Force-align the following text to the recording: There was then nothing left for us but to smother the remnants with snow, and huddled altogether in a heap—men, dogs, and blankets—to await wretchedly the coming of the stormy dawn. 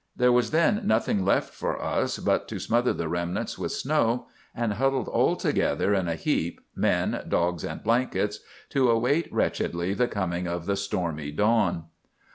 There 0.15 0.31
was 0.31 0.49
then 0.49 0.81
nothing 0.85 1.23
left 1.23 1.53
for 1.53 1.79
us 1.79 2.17
but 2.17 2.47
to 2.47 2.57
smother 2.57 2.91
the 2.91 3.07
remnants 3.07 3.59
with 3.59 3.71
snow, 3.71 4.25
and 4.55 4.73
huddled 4.73 5.07
altogether 5.07 5.93
in 5.93 6.07
a 6.07 6.15
heap—men, 6.15 7.25
dogs, 7.27 7.63
and 7.63 7.83
blankets—to 7.83 8.89
await 8.89 9.31
wretchedly 9.31 9.93
the 9.93 10.07
coming 10.07 10.47
of 10.47 10.65
the 10.65 10.75
stormy 10.75 11.29
dawn. 11.31 11.83